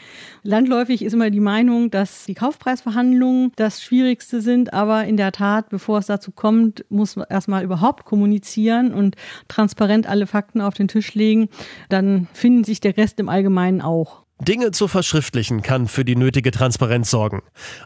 Landläufig 0.44 1.02
ist 1.02 1.12
immer 1.12 1.30
die 1.30 1.40
Meinung, 1.40 1.90
dass 1.90 2.24
die 2.26 2.34
Kaufpreisverhandlungen 2.34 3.50
das 3.56 3.82
Schwierigste 3.82 4.40
sind, 4.40 4.72
aber 4.72 5.06
in 5.06 5.16
der 5.16 5.32
Tat, 5.32 5.70
bevor 5.70 5.98
es 5.98 6.06
dazu 6.06 6.30
kommt, 6.30 6.84
muss 6.88 7.16
man 7.16 7.26
erstmal 7.28 7.64
überhaupt 7.64 8.04
kommunizieren 8.04 8.94
und 8.94 9.16
transparent 9.48 10.06
alle 10.06 10.28
Fakten 10.28 10.60
auf 10.60 10.74
den 10.74 10.86
Tisch 10.86 11.14
legen. 11.14 11.48
Dann 11.88 12.28
findet 12.32 12.66
sich 12.66 12.78
der 12.78 12.96
Rest 12.96 13.18
im 13.18 13.28
Allgemeinen 13.28 13.80
auch. 13.80 14.27
Dinge 14.40 14.70
zu 14.70 14.88
verschriftlichen 14.88 15.62
kann 15.62 15.88
für 15.88 16.04
die 16.04 16.16
nötige 16.16 16.50
Transparenz 16.50 17.10
sorgen. 17.10 17.42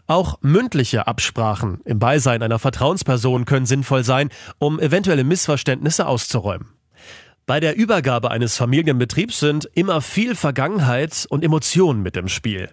Auch 0.07 0.37
mündliche 0.41 1.07
Absprachen 1.07 1.81
im 1.85 1.99
Beisein 1.99 2.43
einer 2.43 2.59
Vertrauensperson 2.59 3.45
können 3.45 3.65
sinnvoll 3.65 4.03
sein, 4.03 4.29
um 4.59 4.79
eventuelle 4.79 5.23
Missverständnisse 5.23 6.05
auszuräumen. 6.05 6.67
Bei 7.45 7.59
der 7.59 7.75
Übergabe 7.75 8.31
eines 8.31 8.55
Familienbetriebs 8.55 9.39
sind 9.39 9.69
immer 9.73 10.01
viel 10.01 10.35
Vergangenheit 10.35 11.25
und 11.29 11.43
Emotionen 11.43 12.01
mit 12.01 12.15
im 12.15 12.29
Spiel. 12.29 12.69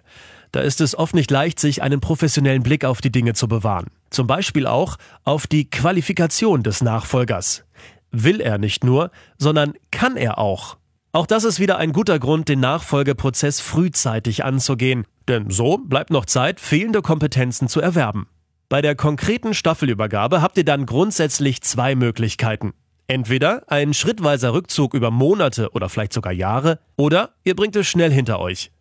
Da 0.51 0.61
ist 0.61 0.79
es 0.79 0.97
oft 0.97 1.13
nicht 1.13 1.31
leicht, 1.31 1.59
sich 1.59 1.81
einen 1.81 1.99
professionellen 1.99 2.63
Blick 2.63 2.85
auf 2.85 3.01
die 3.01 3.11
Dinge 3.11 3.33
zu 3.33 3.47
bewahren. 3.47 3.87
Zum 4.09 4.27
Beispiel 4.27 4.67
auch 4.67 4.97
auf 5.23 5.47
die 5.47 5.69
Qualifikation 5.69 6.63
des 6.63 6.81
Nachfolgers. 6.81 7.65
Will 8.11 8.41
er 8.41 8.57
nicht 8.57 8.83
nur, 8.83 9.11
sondern 9.37 9.73
kann 9.91 10.17
er 10.17 10.37
auch. 10.37 10.77
Auch 11.13 11.25
das 11.25 11.43
ist 11.43 11.59
wieder 11.59 11.77
ein 11.77 11.91
guter 11.91 12.19
Grund, 12.19 12.47
den 12.47 12.61
Nachfolgeprozess 12.61 13.59
frühzeitig 13.59 14.45
anzugehen. 14.45 15.05
Denn 15.27 15.49
so 15.49 15.77
bleibt 15.77 16.09
noch 16.09 16.25
Zeit, 16.25 16.61
fehlende 16.61 17.01
Kompetenzen 17.01 17.67
zu 17.67 17.81
erwerben. 17.81 18.27
Bei 18.69 18.81
der 18.81 18.95
konkreten 18.95 19.53
Staffelübergabe 19.53 20.41
habt 20.41 20.57
ihr 20.57 20.63
dann 20.63 20.85
grundsätzlich 20.85 21.61
zwei 21.61 21.95
Möglichkeiten. 21.95 22.73
Entweder 23.07 23.69
ein 23.69 23.93
schrittweiser 23.93 24.53
Rückzug 24.53 24.93
über 24.93 25.11
Monate 25.11 25.71
oder 25.71 25.89
vielleicht 25.89 26.13
sogar 26.13 26.31
Jahre, 26.31 26.79
oder 26.95 27.31
ihr 27.43 27.57
bringt 27.57 27.75
es 27.75 27.87
schnell 27.87 28.11
hinter 28.11 28.39
euch. 28.39 28.71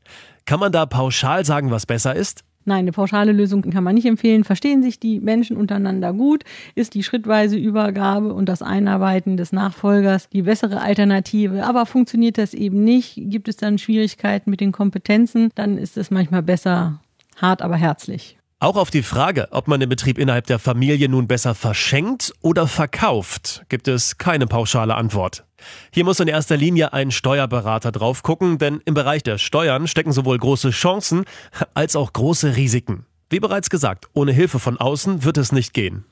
Kann 0.44 0.60
man 0.60 0.70
da 0.70 0.86
pauschal 0.86 1.44
sagen, 1.44 1.72
was 1.72 1.84
besser 1.84 2.14
ist? 2.14 2.44
Nein, 2.64 2.80
eine 2.80 2.92
pauschale 2.92 3.32
Lösung 3.32 3.62
kann 3.62 3.84
man 3.84 3.94
nicht 3.94 4.06
empfehlen. 4.06 4.44
Verstehen 4.44 4.82
sich 4.82 5.00
die 5.00 5.20
Menschen 5.20 5.56
untereinander 5.56 6.12
gut? 6.12 6.44
Ist 6.74 6.94
die 6.94 7.02
schrittweise 7.02 7.56
Übergabe 7.56 8.34
und 8.34 8.48
das 8.48 8.62
Einarbeiten 8.62 9.36
des 9.36 9.52
Nachfolgers 9.52 10.28
die 10.28 10.42
bessere 10.42 10.80
Alternative? 10.82 11.64
Aber 11.64 11.86
funktioniert 11.86 12.36
das 12.36 12.52
eben 12.52 12.84
nicht? 12.84 13.14
Gibt 13.16 13.48
es 13.48 13.56
dann 13.56 13.78
Schwierigkeiten 13.78 14.50
mit 14.50 14.60
den 14.60 14.72
Kompetenzen? 14.72 15.50
Dann 15.54 15.78
ist 15.78 15.96
es 15.96 16.10
manchmal 16.10 16.42
besser 16.42 17.00
hart, 17.36 17.62
aber 17.62 17.76
herzlich. 17.76 18.39
Auch 18.62 18.76
auf 18.76 18.90
die 18.90 19.02
Frage, 19.02 19.48
ob 19.52 19.68
man 19.68 19.80
den 19.80 19.88
Betrieb 19.88 20.18
innerhalb 20.18 20.46
der 20.46 20.58
Familie 20.58 21.08
nun 21.08 21.26
besser 21.26 21.54
verschenkt 21.54 22.34
oder 22.42 22.66
verkauft, 22.66 23.64
gibt 23.70 23.88
es 23.88 24.18
keine 24.18 24.46
pauschale 24.46 24.96
Antwort. 24.96 25.46
Hier 25.94 26.04
muss 26.04 26.20
in 26.20 26.28
erster 26.28 26.58
Linie 26.58 26.92
ein 26.92 27.10
Steuerberater 27.10 27.90
drauf 27.90 28.22
gucken, 28.22 28.58
denn 28.58 28.82
im 28.84 28.92
Bereich 28.92 29.22
der 29.22 29.38
Steuern 29.38 29.86
stecken 29.86 30.12
sowohl 30.12 30.36
große 30.36 30.72
Chancen 30.72 31.24
als 31.72 31.96
auch 31.96 32.12
große 32.12 32.54
Risiken. 32.56 33.06
Wie 33.30 33.40
bereits 33.40 33.70
gesagt, 33.70 34.08
ohne 34.12 34.32
Hilfe 34.32 34.58
von 34.58 34.76
außen 34.76 35.24
wird 35.24 35.38
es 35.38 35.52
nicht 35.52 35.72
gehen. 35.72 36.04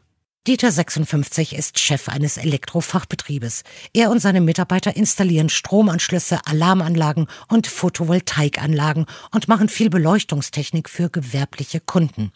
Dieter 0.49 0.73
56 0.73 1.55
ist 1.55 1.79
Chef 1.79 2.09
eines 2.09 2.39
Elektrofachbetriebes. 2.39 3.65
Er 3.93 4.11
und 4.11 4.19
seine 4.19 4.41
Mitarbeiter 4.41 4.97
installieren 4.97 5.51
Stromanschlüsse, 5.51 6.41
Alarmanlagen 6.47 7.27
und 7.49 7.67
Photovoltaikanlagen 7.67 9.05
und 9.31 9.49
machen 9.49 9.69
viel 9.69 9.91
Beleuchtungstechnik 9.91 10.89
für 10.89 11.11
gewerbliche 11.11 11.81
Kunden. 11.81 12.33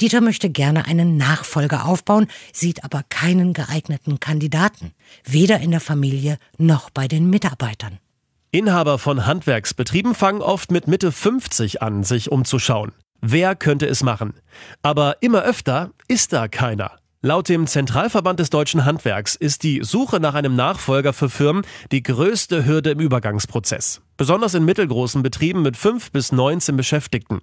Dieter 0.00 0.20
möchte 0.20 0.50
gerne 0.50 0.86
einen 0.86 1.16
Nachfolger 1.16 1.84
aufbauen, 1.84 2.26
sieht 2.52 2.82
aber 2.82 3.04
keinen 3.08 3.52
geeigneten 3.52 4.18
Kandidaten, 4.18 4.90
weder 5.22 5.60
in 5.60 5.70
der 5.70 5.78
Familie 5.78 6.38
noch 6.58 6.90
bei 6.90 7.06
den 7.06 7.30
Mitarbeitern. 7.30 8.00
Inhaber 8.50 8.98
von 8.98 9.24
Handwerksbetrieben 9.24 10.16
fangen 10.16 10.42
oft 10.42 10.72
mit 10.72 10.88
Mitte 10.88 11.12
50 11.12 11.80
an, 11.80 12.02
sich 12.02 12.32
umzuschauen. 12.32 12.90
Wer 13.20 13.54
könnte 13.54 13.86
es 13.86 14.02
machen? 14.02 14.34
Aber 14.82 15.18
immer 15.20 15.42
öfter 15.42 15.92
ist 16.08 16.32
da 16.32 16.48
keiner. 16.48 16.98
Laut 17.24 17.48
dem 17.48 17.68
Zentralverband 17.68 18.40
des 18.40 18.50
deutschen 18.50 18.84
Handwerks 18.84 19.36
ist 19.36 19.62
die 19.62 19.84
Suche 19.84 20.18
nach 20.18 20.34
einem 20.34 20.56
Nachfolger 20.56 21.12
für 21.12 21.30
Firmen 21.30 21.62
die 21.92 22.02
größte 22.02 22.66
Hürde 22.66 22.90
im 22.90 22.98
Übergangsprozess. 22.98 24.00
Besonders 24.16 24.54
in 24.54 24.64
mittelgroßen 24.64 25.22
Betrieben 25.22 25.62
mit 25.62 25.76
5 25.76 26.10
bis 26.10 26.32
19 26.32 26.76
Beschäftigten. 26.76 27.40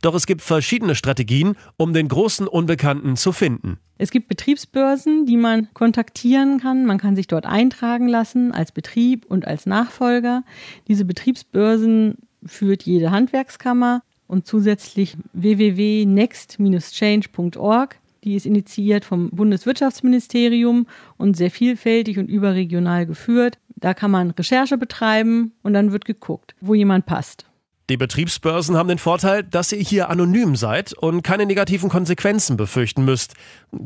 Doch 0.00 0.16
es 0.16 0.26
gibt 0.26 0.42
verschiedene 0.42 0.96
Strategien, 0.96 1.54
um 1.76 1.92
den 1.92 2.08
großen 2.08 2.48
Unbekannten 2.48 3.16
zu 3.16 3.30
finden. 3.30 3.78
Es 3.96 4.10
gibt 4.10 4.26
Betriebsbörsen, 4.26 5.24
die 5.24 5.36
man 5.36 5.72
kontaktieren 5.72 6.58
kann. 6.58 6.84
Man 6.84 6.98
kann 6.98 7.14
sich 7.14 7.28
dort 7.28 7.46
eintragen 7.46 8.08
lassen 8.08 8.50
als 8.50 8.72
Betrieb 8.72 9.24
und 9.26 9.46
als 9.46 9.66
Nachfolger. 9.66 10.42
Diese 10.88 11.04
Betriebsbörsen 11.04 12.18
führt 12.44 12.82
jede 12.82 13.12
Handwerkskammer 13.12 14.02
und 14.26 14.48
zusätzlich 14.48 15.16
www.next-change.org 15.32 18.01
die 18.24 18.36
ist 18.36 18.46
initiiert 18.46 19.04
vom 19.04 19.30
Bundeswirtschaftsministerium 19.30 20.86
und 21.16 21.36
sehr 21.36 21.50
vielfältig 21.50 22.18
und 22.18 22.28
überregional 22.28 23.06
geführt. 23.06 23.58
Da 23.76 23.94
kann 23.94 24.10
man 24.10 24.30
Recherche 24.30 24.78
betreiben 24.78 25.52
und 25.62 25.74
dann 25.74 25.92
wird 25.92 26.04
geguckt, 26.04 26.54
wo 26.60 26.74
jemand 26.74 27.06
passt. 27.06 27.46
Die 27.90 27.96
Betriebsbörsen 27.96 28.76
haben 28.76 28.88
den 28.88 28.98
Vorteil, 28.98 29.42
dass 29.42 29.72
ihr 29.72 29.80
hier 29.80 30.08
anonym 30.08 30.54
seid 30.54 30.92
und 30.92 31.22
keine 31.22 31.46
negativen 31.46 31.90
Konsequenzen 31.90 32.56
befürchten 32.56 33.04
müsst. 33.04 33.34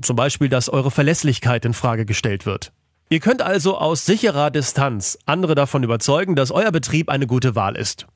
Zum 0.02 0.16
Beispiel, 0.16 0.48
dass 0.48 0.68
eure 0.68 0.90
Verlässlichkeit 0.90 1.64
in 1.64 1.72
Frage 1.72 2.04
gestellt 2.04 2.44
wird. 2.44 2.72
Ihr 3.08 3.20
könnt 3.20 3.40
also 3.40 3.78
aus 3.78 4.04
sicherer 4.04 4.50
Distanz 4.50 5.18
andere 5.26 5.54
davon 5.54 5.82
überzeugen, 5.82 6.36
dass 6.36 6.50
euer 6.50 6.72
Betrieb 6.72 7.08
eine 7.08 7.26
gute 7.26 7.54
Wahl 7.54 7.76
ist. 7.76 8.06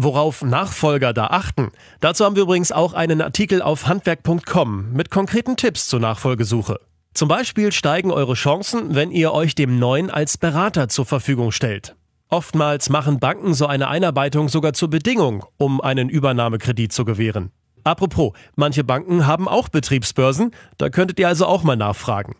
Worauf 0.00 0.42
Nachfolger 0.42 1.12
da 1.12 1.26
achten? 1.26 1.72
Dazu 1.98 2.24
haben 2.24 2.36
wir 2.36 2.44
übrigens 2.44 2.70
auch 2.70 2.92
einen 2.92 3.20
Artikel 3.20 3.60
auf 3.60 3.88
handwerk.com 3.88 4.92
mit 4.92 5.10
konkreten 5.10 5.56
Tipps 5.56 5.88
zur 5.88 5.98
Nachfolgesuche. 5.98 6.78
Zum 7.14 7.26
Beispiel 7.26 7.72
steigen 7.72 8.12
eure 8.12 8.34
Chancen, 8.34 8.94
wenn 8.94 9.10
ihr 9.10 9.32
euch 9.32 9.56
dem 9.56 9.80
Neuen 9.80 10.08
als 10.08 10.38
Berater 10.38 10.88
zur 10.88 11.04
Verfügung 11.04 11.50
stellt. 11.50 11.96
Oftmals 12.28 12.90
machen 12.90 13.18
Banken 13.18 13.54
so 13.54 13.66
eine 13.66 13.88
Einarbeitung 13.88 14.48
sogar 14.48 14.72
zur 14.72 14.88
Bedingung, 14.88 15.44
um 15.56 15.80
einen 15.80 16.08
Übernahmekredit 16.08 16.92
zu 16.92 17.04
gewähren. 17.04 17.50
Apropos, 17.82 18.34
manche 18.54 18.84
Banken 18.84 19.26
haben 19.26 19.48
auch 19.48 19.68
Betriebsbörsen, 19.68 20.52
da 20.76 20.90
könntet 20.90 21.18
ihr 21.18 21.26
also 21.26 21.44
auch 21.44 21.64
mal 21.64 21.74
nachfragen. 21.74 22.36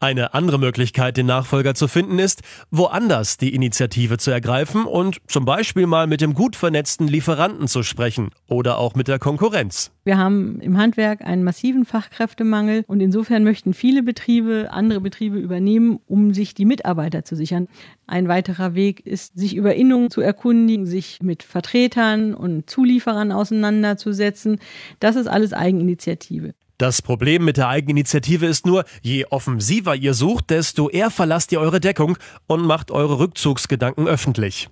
Eine 0.00 0.34
andere 0.34 0.58
Möglichkeit, 0.58 1.16
den 1.16 1.26
Nachfolger 1.26 1.74
zu 1.74 1.88
finden, 1.88 2.18
ist, 2.18 2.42
woanders 2.70 3.36
die 3.36 3.54
Initiative 3.54 4.18
zu 4.18 4.30
ergreifen 4.30 4.84
und 4.84 5.18
zum 5.26 5.44
Beispiel 5.44 5.86
mal 5.86 6.06
mit 6.06 6.20
dem 6.20 6.34
gut 6.34 6.56
vernetzten 6.56 7.08
Lieferanten 7.08 7.68
zu 7.68 7.82
sprechen 7.82 8.30
oder 8.48 8.78
auch 8.78 8.94
mit 8.94 9.08
der 9.08 9.18
Konkurrenz. 9.18 9.90
Wir 10.04 10.16
haben 10.16 10.60
im 10.60 10.78
Handwerk 10.78 11.22
einen 11.22 11.44
massiven 11.44 11.84
Fachkräftemangel 11.84 12.84
und 12.86 13.00
insofern 13.00 13.44
möchten 13.44 13.74
viele 13.74 14.02
Betriebe 14.02 14.68
andere 14.70 15.00
Betriebe 15.00 15.38
übernehmen, 15.38 15.98
um 16.06 16.32
sich 16.32 16.54
die 16.54 16.64
Mitarbeiter 16.64 17.24
zu 17.24 17.36
sichern. 17.36 17.68
Ein 18.06 18.26
weiterer 18.26 18.74
Weg 18.74 19.04
ist, 19.04 19.38
sich 19.38 19.54
über 19.54 19.74
Innungen 19.74 20.10
zu 20.10 20.22
erkundigen, 20.22 20.86
sich 20.86 21.18
mit 21.22 21.42
Vertretern 21.42 22.32
und 22.32 22.70
Zulieferern 22.70 23.32
auseinanderzusetzen. 23.32 24.60
Das 24.98 25.16
ist 25.16 25.26
alles 25.26 25.52
Eigeninitiative. 25.52 26.54
Das 26.78 27.02
Problem 27.02 27.44
mit 27.44 27.56
der 27.56 27.68
Eigeninitiative 27.68 28.46
ist 28.46 28.64
nur, 28.64 28.84
je 29.02 29.26
offensiver 29.30 29.96
ihr 29.96 30.14
sucht, 30.14 30.50
desto 30.50 30.88
eher 30.88 31.10
verlasst 31.10 31.50
ihr 31.50 31.60
eure 31.60 31.80
Deckung 31.80 32.16
und 32.46 32.64
macht 32.64 32.92
eure 32.92 33.18
Rückzugsgedanken 33.18 34.06
öffentlich. 34.06 34.68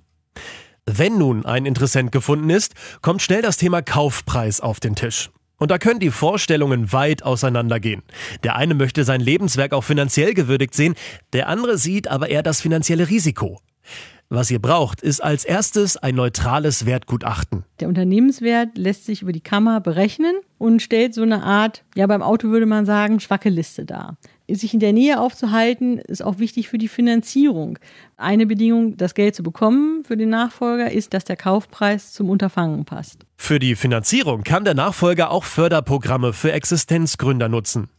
Wenn 0.86 1.18
nun 1.18 1.44
ein 1.44 1.66
Interessent 1.66 2.12
gefunden 2.12 2.48
ist, 2.48 2.74
kommt 3.02 3.22
schnell 3.22 3.42
das 3.42 3.56
Thema 3.56 3.82
Kaufpreis 3.82 4.60
auf 4.60 4.78
den 4.78 4.94
Tisch. 4.94 5.30
Und 5.58 5.72
da 5.72 5.78
können 5.78 5.98
die 5.98 6.12
Vorstellungen 6.12 6.92
weit 6.92 7.24
auseinandergehen. 7.24 8.02
Der 8.44 8.54
eine 8.54 8.74
möchte 8.74 9.02
sein 9.02 9.20
Lebenswerk 9.20 9.72
auch 9.72 9.82
finanziell 9.82 10.32
gewürdigt 10.32 10.74
sehen, 10.74 10.94
der 11.32 11.48
andere 11.48 11.76
sieht 11.76 12.06
aber 12.06 12.28
eher 12.28 12.44
das 12.44 12.60
finanzielle 12.60 13.08
Risiko. 13.08 13.60
Was 14.28 14.50
ihr 14.50 14.58
braucht, 14.58 15.02
ist 15.02 15.22
als 15.22 15.44
erstes 15.44 15.96
ein 15.96 16.16
neutrales 16.16 16.84
Wertgutachten. 16.84 17.64
Der 17.78 17.86
Unternehmenswert 17.86 18.76
lässt 18.76 19.04
sich 19.06 19.22
über 19.22 19.30
die 19.30 19.40
Kammer 19.40 19.80
berechnen 19.80 20.34
und 20.58 20.82
stellt 20.82 21.14
so 21.14 21.22
eine 21.22 21.44
Art, 21.44 21.84
ja 21.94 22.08
beim 22.08 22.22
Auto 22.22 22.48
würde 22.48 22.66
man 22.66 22.86
sagen, 22.86 23.20
schwache 23.20 23.50
Liste 23.50 23.84
dar. 23.84 24.16
Sich 24.48 24.74
in 24.74 24.80
der 24.80 24.92
Nähe 24.92 25.20
aufzuhalten, 25.20 25.98
ist 25.98 26.24
auch 26.24 26.38
wichtig 26.38 26.68
für 26.68 26.78
die 26.78 26.88
Finanzierung. 26.88 27.78
Eine 28.16 28.46
Bedingung, 28.46 28.96
das 28.96 29.14
Geld 29.14 29.36
zu 29.36 29.44
bekommen 29.44 30.02
für 30.04 30.16
den 30.16 30.30
Nachfolger, 30.30 30.90
ist, 30.90 31.14
dass 31.14 31.24
der 31.24 31.36
Kaufpreis 31.36 32.12
zum 32.12 32.28
Unterfangen 32.28 32.84
passt. 32.84 33.26
Für 33.36 33.60
die 33.60 33.76
Finanzierung 33.76 34.42
kann 34.42 34.64
der 34.64 34.74
Nachfolger 34.74 35.30
auch 35.30 35.44
Förderprogramme 35.44 36.32
für 36.32 36.52
Existenzgründer 36.52 37.48
nutzen. 37.48 37.90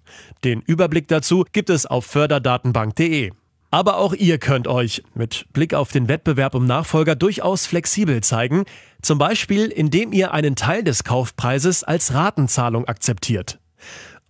Den 0.44 0.62
Überblick 0.62 1.08
dazu 1.08 1.46
gibt 1.54 1.70
es 1.70 1.86
auf 1.86 2.06
förderdatenbank.de. 2.06 3.32
Aber 3.70 3.98
auch 3.98 4.14
ihr 4.14 4.38
könnt 4.38 4.68
euch 4.68 5.04
mit 5.14 5.46
Blick 5.52 5.74
auf 5.74 5.92
den 5.92 6.08
Wettbewerb 6.08 6.56
um 6.56 6.66
Nachfolger 6.66 7.16
durchaus 7.16 7.66
flexibel 7.66 8.22
zeigen, 8.22 8.64
zum 9.02 9.18
Beispiel 9.18 9.66
indem 9.66 10.14
ihr 10.14 10.34
einen 10.34 10.56
Teil 10.56 10.84
des 10.84 11.04
Kaufpreises 11.04 11.84
als 11.84 12.14
Ratenzahlung 12.14 12.86
akzeptiert. 12.86 13.60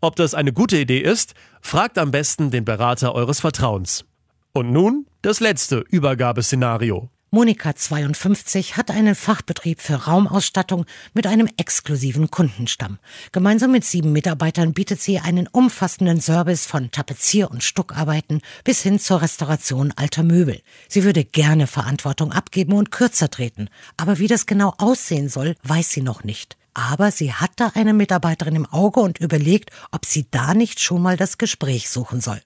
Ob 0.02 0.16
das 0.16 0.34
eine 0.34 0.54
gute 0.54 0.78
Idee 0.78 1.00
ist, 1.00 1.34
fragt 1.62 1.98
am 1.98 2.12
besten 2.12 2.52
den 2.52 2.66
Berater 2.66 3.14
eures 3.14 3.40
Vertrauens. 3.40 4.06
Und 4.54 4.72
nun 4.72 5.06
das 5.22 5.40
letzte 5.40 5.84
Übergabeszenario. 5.90 7.10
Monika 7.30 7.76
52 7.76 8.78
hat 8.78 8.90
einen 8.90 9.14
Fachbetrieb 9.14 9.82
für 9.82 9.96
Raumausstattung 9.96 10.86
mit 11.14 11.28
einem 11.28 11.50
exklusiven 11.58 12.32
Kundenstamm. 12.32 13.00
Gemeinsam 13.34 13.74
mit 13.74 13.84
sieben 13.84 14.14
Mitarbeitern 14.14 14.74
bietet 14.74 15.02
sie 15.02 15.20
einen 15.20 15.46
umfassenden 15.46 16.22
Service 16.22 16.66
von 16.66 16.90
Tapezier- 16.90 17.52
und 17.52 17.66
Stuckarbeiten 17.66 18.40
bis 18.64 18.82
hin 18.82 18.98
zur 18.98 19.22
Restauration 19.22 19.92
alter 19.98 20.24
Möbel. 20.24 20.62
Sie 20.88 21.04
würde 21.04 21.26
gerne 21.26 21.68
Verantwortung 21.68 22.32
abgeben 22.32 22.72
und 22.72 22.92
kürzer 22.92 23.30
treten, 23.30 23.68
aber 23.98 24.20
wie 24.20 24.28
das 24.28 24.46
genau 24.46 24.74
aussehen 24.78 25.28
soll, 25.28 25.56
weiß 25.64 25.90
sie 25.90 26.04
noch 26.04 26.24
nicht. 26.24 26.56
Aber 26.74 27.12
sie 27.12 27.34
hat 27.34 27.52
da 27.58 27.72
eine 27.76 27.94
Mitarbeiterin 27.94 28.56
im 28.56 28.66
Auge 28.68 29.02
und 29.02 29.20
überlegt, 29.20 29.72
ob 29.92 30.06
sie 30.06 30.28
da 30.32 30.54
nicht 30.54 30.80
schon 30.80 31.02
mal 31.02 31.18
das 31.18 31.38
Gespräch 31.38 31.90
suchen 31.90 32.22
soll. 32.22 32.40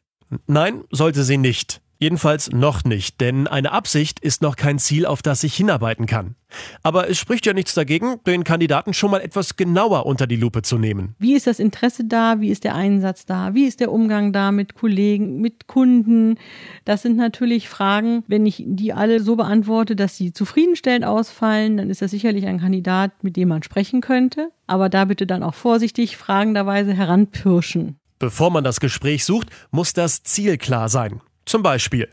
Nein, 0.48 0.86
sollte 0.90 1.24
sie 1.24 1.38
nicht. 1.38 1.81
Jedenfalls 2.02 2.50
noch 2.50 2.84
nicht, 2.84 3.22
denn 3.22 3.46
eine 3.46 3.72
Absicht 3.72 4.20
ist 4.20 4.42
noch 4.42 4.56
kein 4.56 4.80
Ziel, 4.80 5.06
auf 5.06 5.22
das 5.22 5.44
ich 5.44 5.54
hinarbeiten 5.54 6.08
kann. 6.08 6.34
Aber 6.82 7.08
es 7.08 7.20
spricht 7.20 7.46
ja 7.46 7.54
nichts 7.54 7.76
dagegen, 7.76 8.16
den 8.26 8.44
Kandidaten 8.44 8.96
schon 8.96 9.12
mal 9.12 9.22
etwas 9.22 9.56
genauer 9.56 10.08
unter 10.08 10.26
die 10.26 10.36
Lupe 10.36 10.64
zu 10.64 10.80
nehmen. 10.80 11.14
Wie 11.20 11.36
ist 11.36 11.46
das 11.46 11.60
Interesse 11.60 12.04
da? 12.06 12.42
Wie 12.42 12.50
ist 12.50 12.64
der 12.64 12.74
Einsatz 12.74 13.28
da? 13.28 13.54
Wie 13.54 13.66
ist 13.66 13.82
der 13.82 13.92
Umgang 13.92 14.34
da 14.34 14.52
mit 14.52 14.74
Kollegen, 14.74 15.42
mit 15.42 15.68
Kunden? 15.68 16.40
Das 16.86 17.04
sind 17.04 17.18
natürlich 17.18 17.70
Fragen, 17.70 18.24
wenn 18.26 18.48
ich 18.48 18.64
die 18.66 18.94
alle 18.94 19.20
so 19.20 19.36
beantworte, 19.36 19.96
dass 19.96 20.18
sie 20.18 20.34
zufriedenstellend 20.34 21.06
ausfallen, 21.06 21.78
dann 21.78 21.92
ist 21.92 22.02
das 22.02 22.10
sicherlich 22.10 22.48
ein 22.48 22.60
Kandidat, 22.60 23.24
mit 23.24 23.36
dem 23.36 23.50
man 23.50 23.62
sprechen 23.62 24.02
könnte. 24.02 24.50
Aber 24.66 24.90
da 24.90 25.06
bitte 25.06 25.28
dann 25.28 25.44
auch 25.44 25.54
vorsichtig, 25.54 26.18
fragenderweise 26.18 26.96
heranpirschen. 26.96 28.00
Bevor 28.18 28.50
man 28.50 28.64
das 28.64 28.80
Gespräch 28.80 29.24
sucht, 29.24 29.50
muss 29.70 29.94
das 29.94 30.24
Ziel 30.24 30.58
klar 30.58 30.90
sein. 30.90 31.22
Zum 31.46 31.64
Beispiel, 31.64 32.08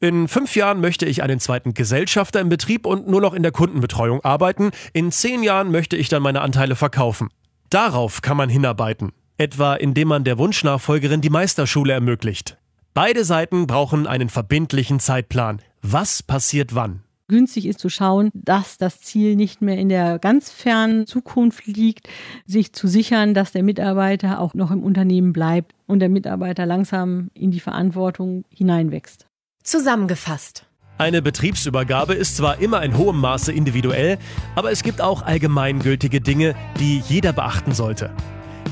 in 0.00 0.28
fünf 0.28 0.56
Jahren 0.56 0.80
möchte 0.80 1.06
ich 1.06 1.22
einen 1.22 1.40
zweiten 1.40 1.74
Gesellschafter 1.74 2.40
im 2.40 2.48
Betrieb 2.48 2.86
und 2.86 3.08
nur 3.08 3.20
noch 3.20 3.34
in 3.34 3.42
der 3.42 3.52
Kundenbetreuung 3.52 4.24
arbeiten. 4.24 4.70
In 4.92 5.12
zehn 5.12 5.42
Jahren 5.42 5.70
möchte 5.70 5.96
ich 5.96 6.08
dann 6.08 6.22
meine 6.22 6.40
Anteile 6.40 6.76
verkaufen. 6.76 7.28
Darauf 7.70 8.22
kann 8.22 8.36
man 8.36 8.48
hinarbeiten, 8.48 9.12
etwa 9.36 9.74
indem 9.74 10.08
man 10.08 10.24
der 10.24 10.38
Wunschnachfolgerin 10.38 11.20
die 11.20 11.30
Meisterschule 11.30 11.92
ermöglicht. 11.92 12.56
Beide 12.94 13.24
Seiten 13.24 13.66
brauchen 13.66 14.06
einen 14.06 14.28
verbindlichen 14.28 15.00
Zeitplan. 15.00 15.60
Was 15.82 16.22
passiert 16.22 16.74
wann? 16.74 17.04
Günstig 17.28 17.66
ist 17.66 17.78
zu 17.78 17.88
schauen, 17.88 18.30
dass 18.34 18.78
das 18.78 19.00
Ziel 19.00 19.36
nicht 19.36 19.62
mehr 19.62 19.78
in 19.78 19.88
der 19.88 20.18
ganz 20.18 20.50
fernen 20.50 21.06
Zukunft 21.06 21.66
liegt, 21.66 22.08
sich 22.46 22.72
zu 22.72 22.88
sichern, 22.88 23.34
dass 23.34 23.52
der 23.52 23.62
Mitarbeiter 23.62 24.40
auch 24.40 24.54
noch 24.54 24.70
im 24.70 24.82
Unternehmen 24.82 25.32
bleibt 25.32 25.74
und 25.86 26.00
der 26.00 26.08
Mitarbeiter 26.08 26.66
langsam 26.66 27.30
in 27.34 27.50
die 27.50 27.60
Verantwortung 27.60 28.44
hineinwächst. 28.50 29.26
Zusammengefasst. 29.62 30.64
Eine 30.96 31.22
Betriebsübergabe 31.22 32.14
ist 32.14 32.36
zwar 32.36 32.60
immer 32.60 32.82
in 32.82 32.98
hohem 32.98 33.20
Maße 33.20 33.52
individuell, 33.52 34.18
aber 34.56 34.72
es 34.72 34.82
gibt 34.82 35.00
auch 35.00 35.22
allgemeingültige 35.22 36.20
Dinge, 36.20 36.56
die 36.80 36.98
jeder 37.08 37.32
beachten 37.32 37.72
sollte. 37.72 38.10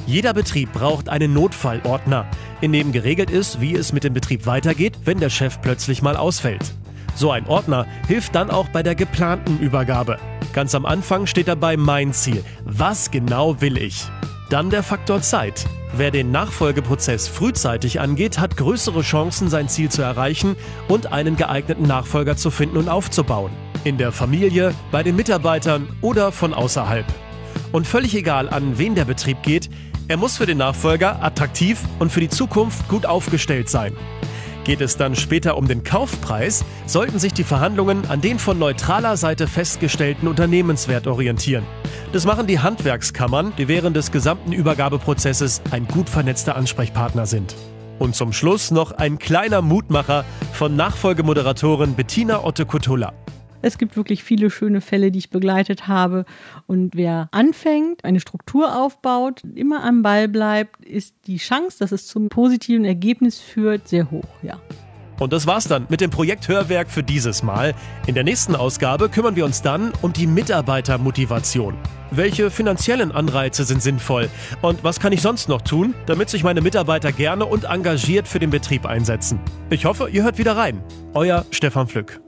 Jeder 0.06 0.34
Betrieb 0.34 0.72
braucht 0.72 1.08
einen 1.08 1.32
Notfallordner, 1.32 2.26
in 2.60 2.72
dem 2.72 2.90
geregelt 2.90 3.30
ist, 3.30 3.60
wie 3.60 3.74
es 3.74 3.92
mit 3.92 4.02
dem 4.02 4.12
Betrieb 4.12 4.46
weitergeht, 4.46 4.98
wenn 5.04 5.20
der 5.20 5.30
Chef 5.30 5.60
plötzlich 5.60 6.02
mal 6.02 6.16
ausfällt. 6.16 6.74
So 7.16 7.30
ein 7.30 7.46
Ordner 7.46 7.86
hilft 8.06 8.34
dann 8.34 8.50
auch 8.50 8.68
bei 8.68 8.82
der 8.82 8.94
geplanten 8.94 9.58
Übergabe. 9.58 10.18
Ganz 10.52 10.74
am 10.74 10.84
Anfang 10.84 11.26
steht 11.26 11.48
dabei 11.48 11.78
mein 11.78 12.12
Ziel. 12.12 12.44
Was 12.64 13.10
genau 13.10 13.60
will 13.62 13.78
ich? 13.78 14.04
Dann 14.50 14.68
der 14.68 14.82
Faktor 14.82 15.22
Zeit. 15.22 15.66
Wer 15.96 16.10
den 16.10 16.30
Nachfolgeprozess 16.30 17.26
frühzeitig 17.26 18.00
angeht, 18.00 18.38
hat 18.38 18.58
größere 18.58 19.00
Chancen, 19.00 19.48
sein 19.48 19.70
Ziel 19.70 19.88
zu 19.88 20.02
erreichen 20.02 20.56
und 20.88 21.10
einen 21.10 21.36
geeigneten 21.36 21.86
Nachfolger 21.86 22.36
zu 22.36 22.50
finden 22.50 22.76
und 22.76 22.90
aufzubauen. 22.90 23.50
In 23.84 23.96
der 23.96 24.12
Familie, 24.12 24.74
bei 24.92 25.02
den 25.02 25.16
Mitarbeitern 25.16 25.88
oder 26.02 26.32
von 26.32 26.52
außerhalb. 26.52 27.06
Und 27.72 27.86
völlig 27.86 28.14
egal, 28.14 28.50
an 28.50 28.76
wen 28.76 28.94
der 28.94 29.06
Betrieb 29.06 29.42
geht, 29.42 29.70
er 30.08 30.18
muss 30.18 30.36
für 30.36 30.46
den 30.46 30.58
Nachfolger 30.58 31.22
attraktiv 31.22 31.80
und 31.98 32.12
für 32.12 32.20
die 32.20 32.28
Zukunft 32.28 32.86
gut 32.88 33.06
aufgestellt 33.06 33.70
sein. 33.70 33.96
Geht 34.66 34.80
es 34.80 34.96
dann 34.96 35.14
später 35.14 35.56
um 35.56 35.68
den 35.68 35.84
Kaufpreis, 35.84 36.64
sollten 36.86 37.20
sich 37.20 37.32
die 37.32 37.44
Verhandlungen 37.44 38.10
an 38.10 38.20
den 38.20 38.40
von 38.40 38.58
neutraler 38.58 39.16
Seite 39.16 39.46
festgestellten 39.46 40.26
Unternehmenswert 40.26 41.06
orientieren. 41.06 41.64
Das 42.12 42.26
machen 42.26 42.48
die 42.48 42.58
Handwerkskammern, 42.58 43.52
die 43.58 43.68
während 43.68 43.94
des 43.94 44.10
gesamten 44.10 44.50
Übergabeprozesses 44.50 45.62
ein 45.70 45.86
gut 45.86 46.10
vernetzter 46.10 46.56
Ansprechpartner 46.56 47.26
sind. 47.26 47.54
Und 48.00 48.16
zum 48.16 48.32
Schluss 48.32 48.72
noch 48.72 48.90
ein 48.90 49.20
kleiner 49.20 49.62
Mutmacher 49.62 50.24
von 50.52 50.74
Nachfolgemoderatorin 50.74 51.94
Bettina 51.94 52.42
Otte-Kutulla. 52.42 53.12
Es 53.62 53.78
gibt 53.78 53.96
wirklich 53.96 54.22
viele 54.22 54.50
schöne 54.50 54.80
Fälle, 54.80 55.10
die 55.10 55.18
ich 55.18 55.30
begleitet 55.30 55.88
habe. 55.88 56.24
Und 56.66 56.94
wer 56.94 57.28
anfängt, 57.32 58.04
eine 58.04 58.20
Struktur 58.20 58.76
aufbaut, 58.76 59.42
immer 59.54 59.84
am 59.84 60.02
Ball 60.02 60.28
bleibt, 60.28 60.84
ist 60.84 61.14
die 61.26 61.38
Chance, 61.38 61.78
dass 61.78 61.92
es 61.92 62.06
zum 62.06 62.28
positiven 62.28 62.84
Ergebnis 62.84 63.40
führt, 63.40 63.88
sehr 63.88 64.10
hoch, 64.10 64.28
ja. 64.42 64.60
Und 65.18 65.32
das 65.32 65.46
war's 65.46 65.66
dann 65.66 65.86
mit 65.88 66.00
dem 66.00 66.10
Projekt 66.10 66.48
Hörwerk 66.48 66.90
für 66.90 67.02
dieses 67.02 67.42
Mal. 67.42 67.74
In 68.06 68.14
der 68.14 68.24
nächsten 68.24 68.54
Ausgabe 68.54 69.08
kümmern 69.08 69.36
wir 69.36 69.44
uns 69.44 69.62
dann 69.62 69.92
um 70.02 70.12
die 70.12 70.26
Mitarbeitermotivation. 70.26 71.74
Welche 72.10 72.50
finanziellen 72.50 73.12
Anreize 73.12 73.64
sind 73.64 73.82
sinnvoll? 73.82 74.28
Und 74.62 74.84
was 74.84 75.00
kann 75.00 75.12
ich 75.12 75.22
sonst 75.22 75.48
noch 75.48 75.62
tun, 75.62 75.94
damit 76.06 76.30
sich 76.30 76.44
meine 76.44 76.60
Mitarbeiter 76.60 77.12
gerne 77.12 77.46
und 77.46 77.64
engagiert 77.64 78.28
für 78.28 78.38
den 78.38 78.50
Betrieb 78.50 78.86
einsetzen? 78.86 79.40
Ich 79.70 79.86
hoffe, 79.86 80.08
ihr 80.10 80.22
hört 80.22 80.38
wieder 80.38 80.56
rein. 80.56 80.82
Euer 81.14 81.44
Stefan 81.50 81.88
Pflück. 81.88 82.20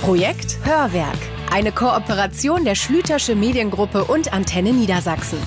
Projekt 0.00 0.58
Hörwerk. 0.64 1.18
Eine 1.52 1.72
Kooperation 1.72 2.64
der 2.64 2.74
Schlütersche 2.74 3.34
Mediengruppe 3.34 4.04
und 4.04 4.32
Antenne 4.32 4.72
Niedersachsen. 4.72 5.38